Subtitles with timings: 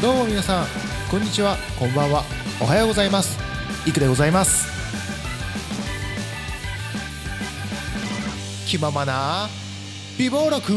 [0.00, 0.66] どうも皆さん
[1.10, 1.56] こんにちは。
[1.76, 2.22] こんばんは。
[2.62, 3.36] おはようございます。
[3.84, 4.68] いくでございます。
[8.68, 9.48] 気ままな
[10.16, 10.72] 美貌録。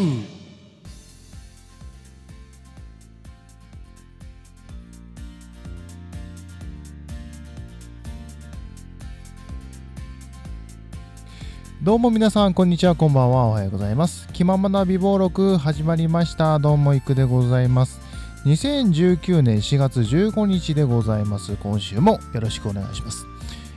[11.84, 12.96] どうも皆さんこんにちは。
[12.96, 13.46] こんばんは。
[13.46, 14.28] おはようございます。
[14.34, 16.58] 気ままな美貌録始まりました。
[16.58, 18.11] どうもいくでございます。
[18.46, 21.56] 2019年4月15日でございます。
[21.58, 23.26] 今週もよろしくお願いします。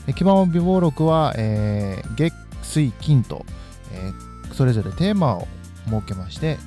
[0.07, 2.33] え気まま美貌録は、えー月
[2.63, 3.45] 水金と、
[3.93, 5.49] えーそれぞれテーマを
[5.87, 6.59] 設けまして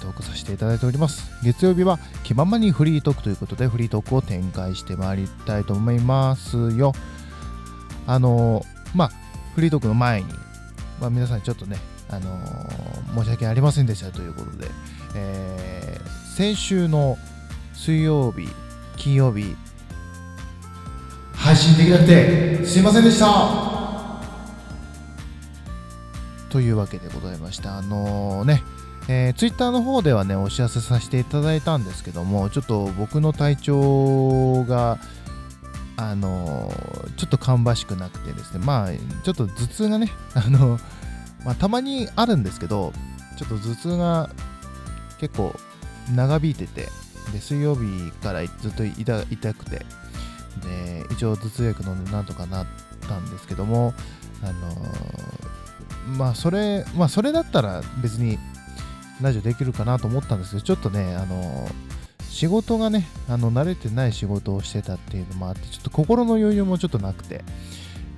[0.00, 1.30] トークさせていただいております。
[1.44, 6.92] 月曜日は気ままにフリートークということでフリートークを展開してまいりたいと思いますよ。
[8.06, 8.64] あのー
[8.96, 9.10] まあ
[9.54, 10.28] フリートークの前に
[11.00, 11.76] まあ、皆さんちょっとね、
[12.08, 14.68] あのー申し訳ありませんでしたということで、
[15.14, 17.16] えー先週の
[17.84, 18.48] 水曜日、
[18.96, 19.54] 金曜日、
[21.34, 23.26] 配信できなくてすいませんでした
[26.48, 27.76] というわけでございました。
[27.76, 28.62] あのーね、
[29.06, 34.98] えー、ツイッターの方ではね、お知らせさせていただいたんですけども、ちょっと僕の体調が、
[35.98, 38.88] あのーちょっと芳しくなくてですね、まあ、
[39.24, 40.80] ちょっと頭痛がね、 あの
[41.44, 42.94] まあ、たまにあるんですけど、
[43.36, 44.30] ちょっと頭痛が
[45.18, 45.54] 結構
[46.14, 46.88] 長引いてて、
[47.32, 52.66] で水曜日からずっと痛くて、で一応頭痛薬飲んでなんとかなっ
[53.08, 53.94] たんですけども、
[54.42, 58.38] あのーまあ、それ、まあ、それだったら別に
[59.20, 61.72] ラジオできるかなと思ったんですけど、ちょっとね、あのー
[62.28, 67.44] 仕事がね、あの慣れてない仕事をしてたっていうのもあって、ちょっと心の余裕もちょっとなくて、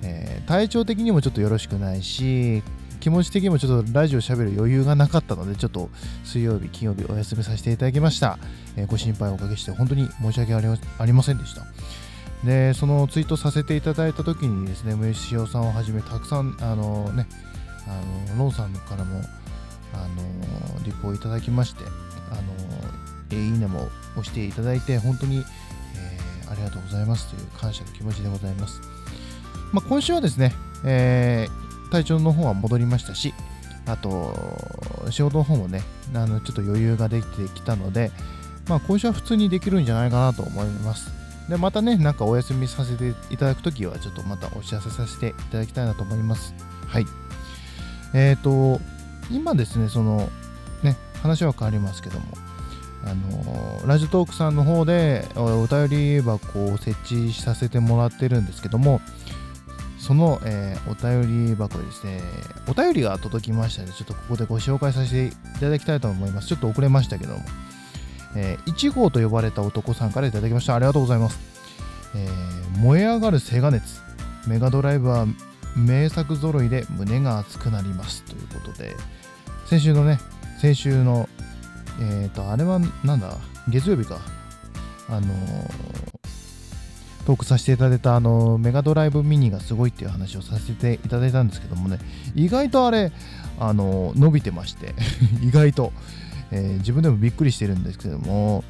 [0.01, 2.63] えー体調的にもちょっとよろしくないし、
[3.07, 5.89] 気持ち的にもちょっとラジオ喋る余裕がなかったので、ちょっと
[6.25, 8.37] 水曜日、金曜日お休みさせていただきました。
[8.75, 10.59] えーご心配をおかけして本当に申し訳あ
[11.05, 11.61] りませんでした。
[12.43, 17.27] で、そのツイートさせていただいた時にですね、虫塩さんをはじめたくさん、あのね、
[17.87, 19.21] あのロンさんからも、
[19.93, 20.05] あ
[20.79, 22.41] のリポをいただきまして、あの
[23.29, 23.87] えーいいねも
[24.17, 28.81] 押していただいて、本当に、えーありがとうございますという感謝の気持ちでございます。
[29.71, 30.53] まあ、今週はですね、
[30.83, 33.33] えー体調の方は戻りましたし、
[33.85, 34.33] あと、
[35.11, 35.81] 仕事の方もね、
[36.13, 38.11] あのちょっと余裕ができてきたので、
[38.67, 41.11] まあ、今週は普通にできるんじゃないかなと思います。
[41.49, 46.53] で、またね、なんかお休みさせていただくときは、ちょっとまたお知らせさせていただきたいなと思います。
[46.85, 47.05] はい。
[48.13, 48.81] えっ、と、
[49.31, 50.29] 今ですね、その、
[50.83, 52.25] ね、話は変わりますけども、
[53.05, 55.87] あのラジオトークさんの方でおお便
[56.17, 58.99] り箱を設置させてもらってるんですけども、
[60.07, 62.21] その、えーお便り箱ですね、
[62.65, 66.47] お便りが届きましたので、ちょっとここでご紹介させていただきたいと思います。
[66.47, 67.43] ちょっと遅れましたけども、
[68.33, 70.75] えー、1号と呼ばれた男さんからいただきました。
[70.75, 71.37] ありがとうございます。
[72.15, 74.01] えー燃え上がるセガ熱。
[74.47, 75.25] メガドライブは
[75.75, 78.23] 名作揃いで胸が熱くなります。
[78.23, 78.95] ということで、
[79.65, 80.19] 先週のね、
[80.61, 81.27] 先週の、
[81.99, 83.35] えっ、と、あれはなんだ、
[83.67, 84.19] 月曜日か。
[85.09, 85.96] あのー
[87.27, 91.99] トークさせていただいたあのメガドライブミニがすごいっていう話をさせていただいたんですけどもね。
[92.35, 93.11] 意外とあれ
[93.59, 94.95] あの伸びてまして。
[95.43, 95.91] 意外と、
[96.51, 98.63] えー自分でもびっくりしてるんですけども、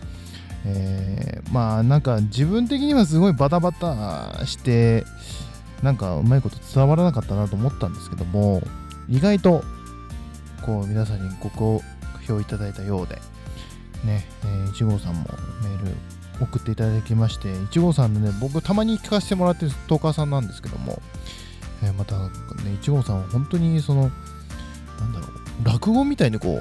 [0.65, 5.05] えーまあなんか自分的にはすごいバタバタして
[5.83, 8.63] なんかうまいこと伝わらなかったなと思ったんですけども
[9.07, 9.63] 意外と
[10.63, 11.83] こう皆さんにご好
[12.25, 13.21] 評いただいたようで。
[14.03, 15.29] ね、えー、1号さんも
[15.61, 21.01] メール送っていただきまして1号さんでね僕たまに聞かせてもらってるストーカーさんなんですけども、
[21.83, 22.29] えー、またね
[22.81, 24.11] 1号さんは本当にその
[24.99, 26.59] なんだろう落語みたいにこう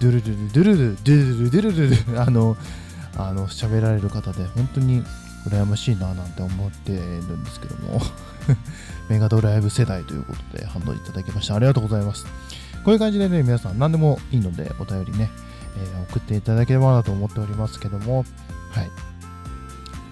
[0.00, 2.56] ドゥルドゥルドゥルドゥルドゥルドゥルドゥルあの
[3.16, 5.02] あの喋られる方で本当に
[5.46, 8.00] 羨ましいななんて思ってるんですけども
[9.08, 12.26] メガドライブ世代ということで反応いただきましたありがとうございます。
[12.84, 15.30] こういう感じでね皆さん何でもいいのでお便りね
[15.76, 18.24] え送っていただければなと思っておりますけども、
[18.70, 18.90] はい。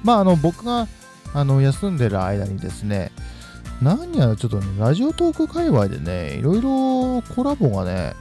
[0.04, 0.86] まあ、あの、僕が、
[1.34, 3.12] あの、休んでる間にですね、
[3.82, 8.14] 何やらちょっとね、ラジオトーク界隈でね、いろいろコラボがね、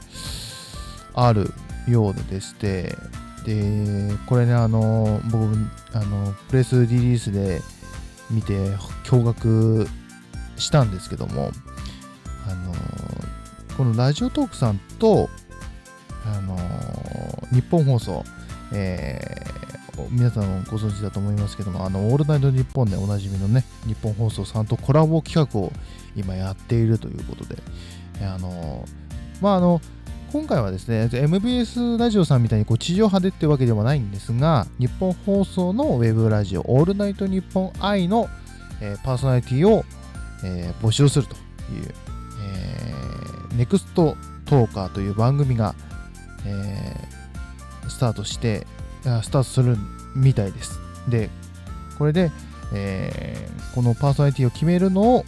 [1.14, 1.52] ある
[1.88, 2.96] ようででして、
[3.44, 5.56] で、これね、あの、僕、
[5.94, 7.60] あの、プレスリリースで
[8.30, 8.54] 見て、
[9.04, 9.88] 驚愕
[10.56, 11.50] したんですけども、
[12.46, 12.74] あの、
[13.76, 15.30] このラジオトークさんと、
[17.52, 18.24] 日本放送、
[18.72, 19.58] えー
[20.10, 25.72] 皆さんご存知だと思いますけども、あの、オールナイトニッポンでおなじみのね、日本放送さんとコラボ企画を
[26.14, 27.56] 今やっているということで、
[28.22, 28.86] あの
[29.40, 29.80] まあ、あの、
[30.32, 38.28] 今回はですね MBS ラジオさんみたいにこう地上波でってわけではないんですが日本放送のウェブラジオ「オールナイトニッポン愛の」
[38.82, 39.86] えー、パーソナリティを、
[40.44, 41.40] えー、募集するという、
[42.42, 45.74] えー、ネクストトーカーという番組が、
[46.44, 47.17] えー、
[47.88, 48.66] スタートして
[49.02, 49.76] スタートする
[50.14, 50.80] みたいです。
[51.08, 51.30] で
[51.98, 52.30] これで、
[52.72, 55.24] えー、このパーソナリティを決めるのを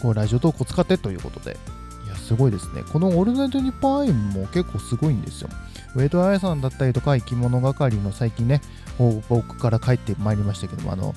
[0.00, 1.56] こうラジオトークを使ってということで。
[2.04, 2.82] いやすごいですね。
[2.92, 5.48] この「オールナイトニッポン i」も結構すごいんですよ。
[5.94, 8.60] ウェイトアイさんだったりとか生き物係の最近ね
[8.98, 11.14] 報告から帰ってまいりましたけどもあの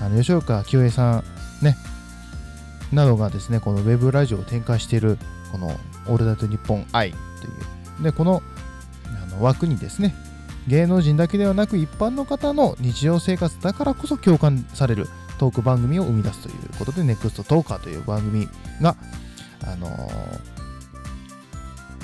[0.00, 1.22] あの吉岡清江さ
[1.62, 1.76] んね
[2.92, 5.16] などがですねこのウェブラジオを展開している
[5.52, 5.68] この
[6.06, 7.20] 「オールナイトニッポン i」とい
[8.00, 8.02] う。
[8.02, 8.42] でこの
[9.30, 10.14] の枠にですね
[10.68, 18.46] 芸能人だけではなく一般の方の日常生活だからこそ共感されるトーク番組を生み出すということで NEXT トーカーという番組
[18.82, 18.94] が、
[19.64, 20.00] あのー、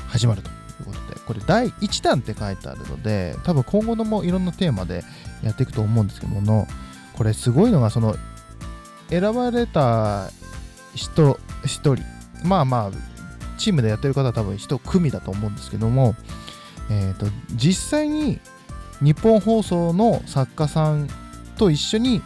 [0.08, 5.04] 始まるということでこれ第1弾って書いてあるので多分今後のもいろんなテーマで
[5.42, 6.66] やっていくと思うんですけども
[7.12, 8.16] これすごいのがその
[9.10, 10.30] 選ばれた
[10.94, 11.96] 人1人
[12.42, 13.16] まあまあ
[13.58, 16.14] チームでやってる方は多分1組だと思うんですけども、
[16.90, 18.38] えーと、実際に
[19.00, 21.08] 日本放送の作家さん
[21.58, 22.22] と一緒に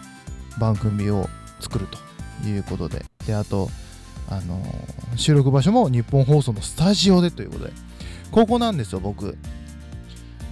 [0.58, 1.28] 番組を
[1.60, 3.04] 作るということで。
[3.26, 3.70] であと
[4.28, 7.72] あのー、収録場所も日本放送のスタジオでということで。
[8.30, 9.36] ここなんですよ僕。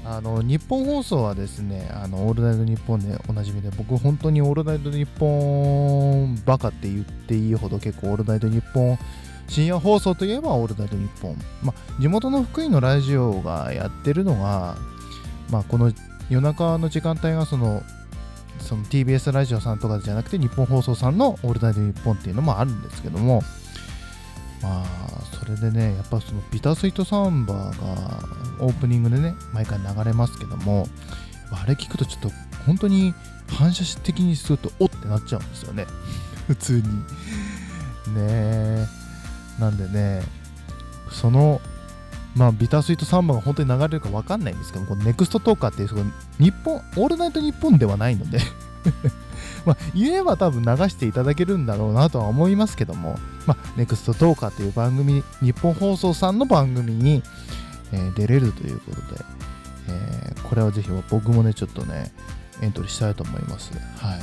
[0.05, 8.99] あの日本放送はですねあのオールナイトニッポンでおなじみで僕本当にオールナイトニッポンバカって言っていいほど結構オールナイトニッポン
[9.49, 14.77] 深夜放送といえばオールナイトニッポン、まあ、地元の福井のラジオがやってるのが、
[15.51, 15.93] まあ、この
[16.29, 17.83] 夜中の時間帯がその
[18.61, 23.43] その TBS ラジオさんとかじゃなくて日本放送さんの「オールナイトニッポン」っていうのもあるんですけども
[24.63, 24.85] まあ
[25.39, 28.29] それでねやっぱそのビタスイートサンバーが
[28.61, 30.89] オープニングでね毎回流れますけども
[31.51, 32.31] あれ聞くとちょっと
[32.67, 33.15] 本当に
[33.49, 35.87] 反射的にするとおってなっちゃうんですよね。
[36.47, 36.83] 普通に。
[36.83, 36.85] ね
[38.17, 39.08] え。
[39.59, 40.23] なんでね、
[41.11, 41.61] その、
[42.37, 48.39] まあ、ビタースイートサンバが本当に流れるか分かんないんですけど、このネクストトーカーっていう、日本、オールナイトニッポンではないので
[49.67, 57.23] まあ、言えば多分流していただけるんだろうなとは思いますけども、まあ、ネクストトーカーという番組、日本放送さんの番組に、
[57.93, 59.25] えー、出れるということで、
[59.89, 62.13] えー、これはぜひ僕もね、ちょっとね、
[62.63, 63.73] エントリーしたいと思います。
[63.97, 64.21] はい。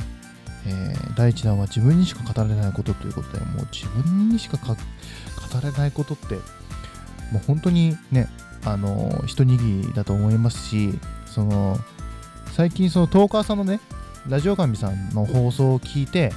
[0.66, 4.76] えー、第1弾は自分にしか語れないことということで、もう自分にしか語
[5.62, 6.34] れないことって、
[7.32, 8.28] もう本当にね、
[8.64, 11.78] あの、一握りだと思いますし、その、
[12.52, 13.80] 最近そのトーカーさんのね、
[14.28, 16.32] ラジオ神さんの放送を聞いて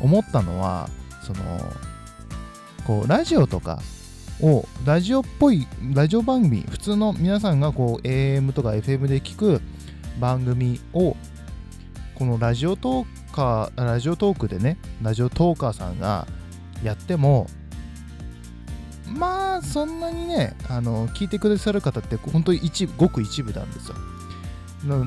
[0.00, 0.88] 思ったのは、
[1.22, 1.72] その、
[2.84, 3.80] こう、ラジオとか
[4.40, 9.60] を、ラジオっぽい、ラジオ番組、普通の皆さんがこう、AM とか FM で聞く
[10.18, 11.16] 番組を、
[12.16, 16.26] このラジオトーカーラジオトークでねラジオトーカーさんが
[16.82, 17.48] やっても
[19.06, 23.96] まあそんなにねあの聞いてくださる方って本当に一ごく一部なんですよ。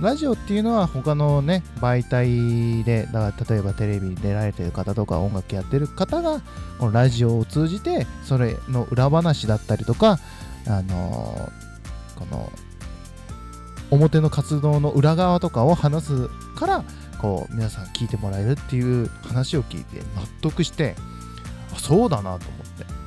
[0.02, 6.42] ラジオっていうのは他のね媒体でだから例えばテレビに出られてる方とか音楽やってる方が
[6.78, 10.20] このラジオを通じてそれの裏話だったりとか
[10.68, 12.52] あのー、この
[13.92, 16.84] 表の活動の裏側とかを話すから
[17.22, 20.96] こう皆さん聞いてもらえるっていう話を聞いて納得して
[21.74, 23.02] あそうだなと思って。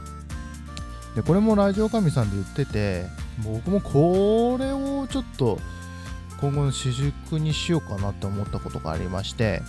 [1.17, 3.07] でこれもラジオ神さんで言ってて
[3.45, 5.59] 僕もこれをちょっと
[6.41, 9.63] 今後の主軸にしようかなって思ったことがありまして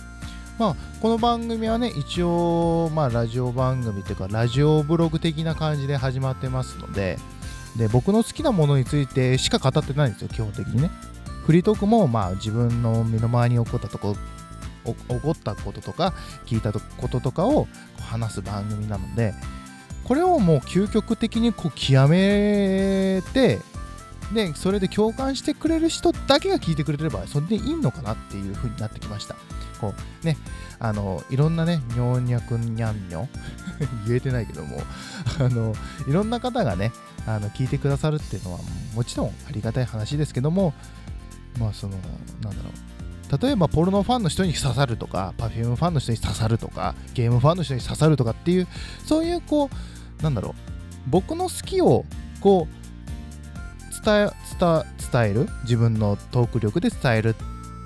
[0.58, 7.18] まあこの番組はね一応まあラジオ番組というかラジオブログ的な感じで始まってますので
[7.76, 10.90] で僕の好きなものについてしか語ってないんですよ基本的にね。
[11.46, 14.16] フリートークもまあ自分の身の回りに起こったとこ
[14.84, 16.12] 起こったこととか
[16.44, 17.68] 聞いたこととかを
[18.00, 19.32] 話す番組なので
[20.04, 23.60] これをもう究極的にこう極めて
[24.34, 29.36] でそれで共感してくれる人だけが聞いてくれればそれでいいのかなっていう風になってきました。
[29.80, 30.36] こうね
[30.78, 33.28] あのいろんなね尿脈にゃんにょ
[34.06, 34.82] 言えてないけども
[35.38, 35.74] あの
[36.08, 36.92] いろんな方がね
[37.26, 38.60] あの聞いてくださるっていうのは
[38.94, 40.72] もちろんありがたい話ですけども
[41.58, 41.94] まあその
[42.42, 43.42] なんだろう。
[43.42, 48.68] 例えばポルノファンの人に刺さるとか Perfume ファンの人に刺さるとかゲームファンの人に刺さるとかっていう
[49.04, 49.68] そういうこ
[50.20, 50.54] うなんだろう。
[51.08, 52.04] 僕の好きを
[52.40, 57.34] こう伝え伝える自分のトーク力で伝える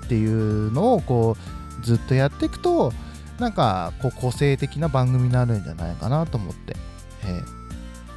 [0.05, 1.37] っていうのをこ
[1.81, 2.93] うずっとやっていくと
[3.39, 6.75] なんかこう個性的な番組になるんじゃないかなと思って、
[7.23, 7.60] えー。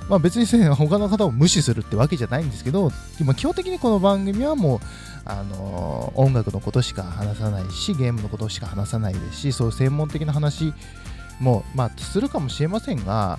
[0.09, 2.91] まあ別にね、他の方を無視するってわけじゃないんですけど、
[3.37, 4.81] 基本的にこの番組はもう、
[5.25, 10.75] あのー、音楽のことしか話さないし、ゲームのことしか話さないですし、そういう専門的な話
[11.41, 13.39] も、まあ、するかもしれませんが、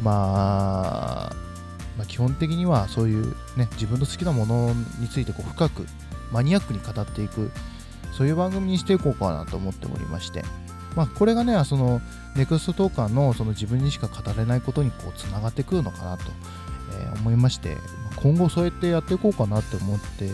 [0.00, 1.36] まあ、
[1.96, 5.86] まあ、基本的にはそういうね、自分の好きなものについてこう深く、
[6.30, 7.50] マニアックに語っていく、
[8.12, 10.44] そういう番組にしていこうかなと思っておりまして、
[10.98, 12.00] まあ、これがね、その、
[12.34, 16.24] ネクストトーカーのその自分にしか語れないことにこうつながってくるのかなと、
[17.00, 17.76] えー、思いまして、
[18.16, 20.28] 今後そうやってやっていこうかなって思って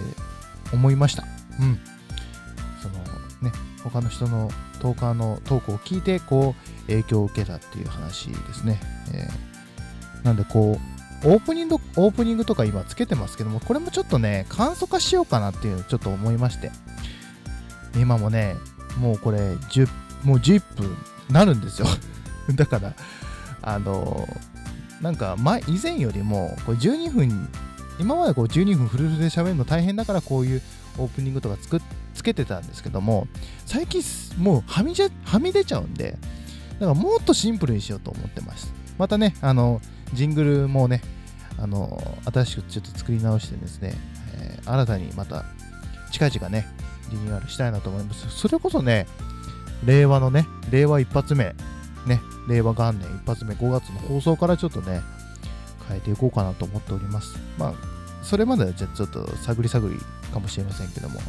[0.73, 1.25] 思いました。
[1.61, 1.79] うん。
[2.81, 2.95] その
[3.43, 3.53] ね、
[3.83, 8.81] 他の人のトーカーのトークを聞いて、こう、影響を受けたっていう話ですね。
[9.13, 10.81] えー、なんで、こ
[11.23, 16.73] う、オープニング、オープニングとか今つけてますけども、これもちょっとね、簡素化しようかなっていうのをちょっと思いまして。
[17.97, 18.57] 今もね、
[18.99, 19.89] もうこれ、10、
[20.25, 20.97] もう11分
[21.31, 21.87] なるんですよ。
[22.55, 22.95] だから、
[23.63, 24.29] あの
[25.01, 27.49] なんか前、以前よりも、これ12分
[27.99, 30.63] 今までこう12分フルフルで喋るの大変だからこういう
[30.99, 31.81] オープニングとかつく
[32.15, 33.27] つけてたんですけども
[33.67, 34.03] 最近
[34.39, 36.17] もうはみじゃはみ出ちゃうんで
[36.81, 39.81] だからもっとシンプルにしようと思ってますまたねあの
[40.13, 41.03] ジングルもね
[41.59, 42.01] あの
[42.33, 43.95] 新しくちょっと作り直してですね、
[44.37, 45.45] えー、新たにまた
[46.11, 46.67] 近々ね
[47.11, 49.07] リニューアルしたいなと思いますそれこそね
[49.87, 51.55] 令和のね令和一発目
[52.07, 55.03] ね令和元年一発目5月の放送からちょっとね
[55.89, 57.39] 変えていこうかなと思っております。
[57.59, 57.75] まあ、
[58.23, 59.97] それまではじゃちょっと探り探り
[60.33, 61.21] かもしれませんけども、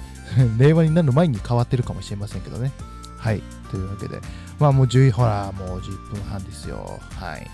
[0.58, 2.72] 令和になる前に変わってるかもしれませんけどね。
[3.18, 3.42] はい。
[3.70, 4.20] というわけで、
[4.58, 7.00] まあもう10、ほら、もう10分半ですよ。
[7.16, 7.50] はい。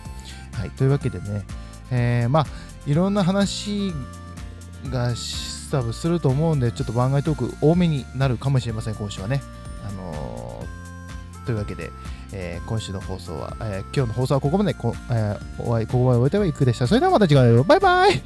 [0.53, 0.71] はい。
[0.71, 1.45] というわけでね、
[1.91, 2.47] えー、まあ、
[2.87, 3.93] いろんな話
[4.91, 5.15] が
[5.71, 9.43] 多分すると思うんで、ちょっと番外トーク多めになるかもしれません、今週はね。
[9.89, 11.91] あのー、というわけで、
[12.33, 16.87] えー、今週の放送は、えー、今日の放送はここまでこ、えー、お会いここまで終えてはいくでした。
[16.87, 18.23] それではまた次回バイバイ